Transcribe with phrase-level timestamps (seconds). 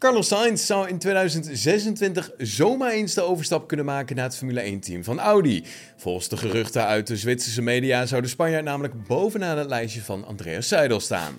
[0.00, 5.04] Carlos Sainz zou in 2026 zomaar eens de overstap kunnen maken naar het Formule 1-team
[5.04, 5.64] van Audi.
[5.96, 10.24] Volgens de geruchten uit de Zwitserse media zou de Spanjaard namelijk bovenaan het lijstje van
[10.24, 11.34] Andreas Seidel staan.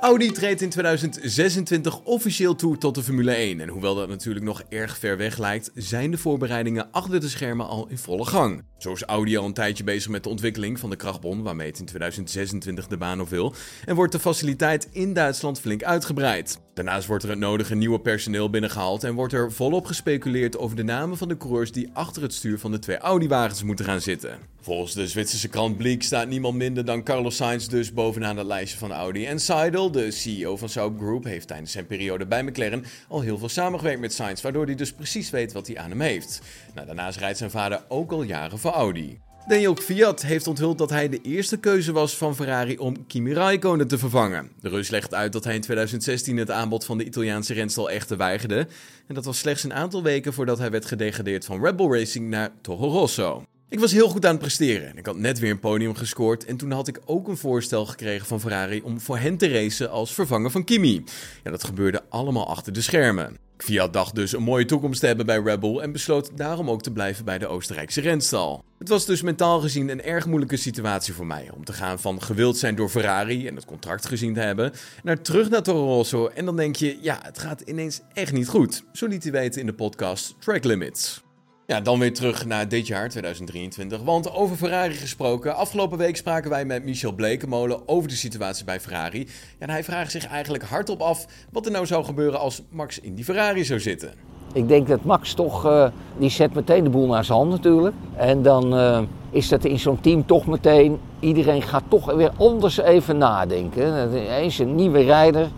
[0.00, 3.60] Audi treedt in 2026 officieel toe tot de Formule 1.
[3.60, 7.66] En hoewel dat natuurlijk nog erg ver weg lijkt, zijn de voorbereidingen achter de schermen
[7.66, 8.64] al in volle gang.
[8.78, 11.78] Zo is Audi al een tijdje bezig met de ontwikkeling van de krachtbron, waarmee het
[11.78, 13.54] in 2026 de baan op wil.
[13.84, 16.58] En wordt de faciliteit in Duitsland flink uitgebreid.
[16.76, 20.82] Daarnaast wordt er het nodige nieuwe personeel binnengehaald en wordt er volop gespeculeerd over de
[20.82, 24.38] namen van de coureurs die achter het stuur van de twee Audi-wagens moeten gaan zitten.
[24.60, 28.78] Volgens de Zwitserse krant Bleek staat niemand minder dan Carlos Sainz dus bovenaan het lijstje
[28.78, 29.26] van Audi.
[29.26, 33.38] En Seidel, de CEO van Saab Group, heeft tijdens zijn periode bij McLaren al heel
[33.38, 36.40] veel samengewerkt met Sainz, waardoor hij dus precies weet wat hij aan hem heeft.
[36.74, 39.18] Nou, daarnaast rijdt zijn vader ook al jaren voor Audi.
[39.46, 43.88] Daniel Fiat heeft onthuld dat hij de eerste keuze was van Ferrari om Kimi Raikkonen
[43.88, 44.50] te vervangen.
[44.60, 48.16] De Rus legt uit dat hij in 2016 het aanbod van de Italiaanse renstal echter
[48.16, 48.66] weigerde.
[49.06, 52.28] En dat was slechts een aantal weken voordat hij werd gedegradeerd van Red Bull Racing
[52.28, 53.44] naar Toro Rosso.
[53.68, 54.96] Ik was heel goed aan het presteren.
[54.96, 58.26] Ik had net weer een podium gescoord en toen had ik ook een voorstel gekregen
[58.26, 61.04] van Ferrari om voor hen te racen als vervanger van Kimi.
[61.44, 63.45] Ja, dat gebeurde allemaal achter de schermen.
[63.56, 66.82] Fiat dacht dus een mooie toekomst te hebben bij Red Bull en besloot daarom ook
[66.82, 68.64] te blijven bij de Oostenrijkse renstal.
[68.78, 72.22] Het was dus mentaal gezien een erg moeilijke situatie voor mij om te gaan van
[72.22, 76.26] gewild zijn door Ferrari en het contract gezien te hebben, naar terug naar Toro Rosso
[76.26, 78.82] en dan denk je, ja, het gaat ineens echt niet goed.
[78.92, 81.25] Zo liet hij weten in de podcast Track Limits.
[81.66, 84.02] Ja, dan weer terug naar dit jaar, 2023.
[84.02, 85.56] Want over Ferrari gesproken.
[85.56, 89.18] Afgelopen week spraken wij met Michel Blekemolen over de situatie bij Ferrari.
[89.18, 89.26] Ja,
[89.58, 93.14] en hij vraagt zich eigenlijk hardop af wat er nou zou gebeuren als Max in
[93.14, 94.10] die Ferrari zou zitten.
[94.52, 97.94] Ik denk dat Max toch, uh, die zet meteen de boel naar zijn hand natuurlijk.
[98.16, 99.00] En dan uh,
[99.30, 104.12] is dat in zo'n team toch meteen, iedereen gaat toch weer anders even nadenken.
[104.28, 105.48] Eens een nieuwe rijder.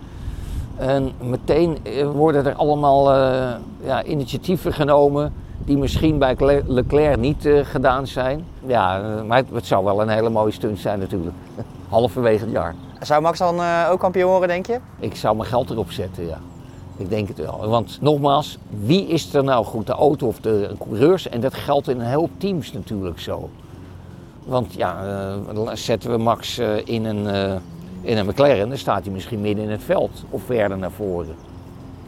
[0.77, 3.13] En meteen eh, worden er allemaal
[3.85, 5.33] ja, initiatieven genomen
[5.65, 8.45] die misschien bij Leclerc niet uh, gedaan zijn.
[8.67, 11.37] Ja, uh, maar het, het, zou wel een hele mooie stunt zijn natuurlijk.
[11.89, 12.75] Halverwege het jaar.
[13.01, 14.79] Zou Max dan uh, ook kampioen worden, denk je?
[14.99, 16.39] Ik zou mijn geld erop zetten, ja.
[16.97, 17.69] Ik denk het wel.
[17.69, 19.87] Want nogmaals, wie is er nou goed?
[19.87, 21.29] De auto of de coureurs?
[21.29, 23.51] En dat geldt in een heel teams natuurlijk zo.
[24.45, 25.37] Want ja,
[25.73, 27.27] zetten we Max in, een,
[28.01, 31.35] in een McLaren, dan staat hij misschien midden in het veld of verder naar voren.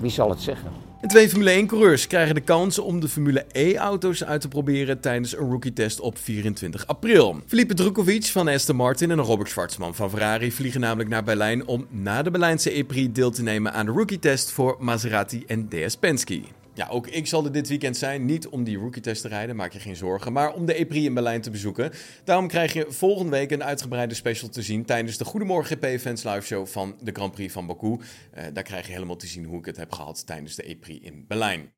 [0.00, 0.70] Wie zal het zeggen?
[1.00, 5.36] En twee Formule 1-coureurs krijgen de kans om de Formule E-auto's uit te proberen tijdens
[5.36, 7.40] een rookie-test op 24 april.
[7.46, 11.86] Felipe Drukovic van Aston Martin en Robert Schwarzman van Ferrari vliegen namelijk naar Berlijn om
[11.90, 16.40] na de Berlijnse E-Prix deel te nemen aan de rookie-test voor Maserati en DS Penske.
[16.80, 18.24] Ja, ook ik zal er dit weekend zijn.
[18.24, 20.32] Niet om die rookie-test te rijden, maak je geen zorgen.
[20.32, 21.92] Maar om de E-Prix in Berlijn te bezoeken.
[22.24, 26.40] Daarom krijg je volgende week een uitgebreide special te zien tijdens de Goedemorgen GP-fans live
[26.40, 27.86] show van de Grand Prix van Baku.
[27.86, 31.04] Uh, daar krijg je helemaal te zien hoe ik het heb gehad tijdens de E-Prix
[31.04, 31.68] in Berlijn.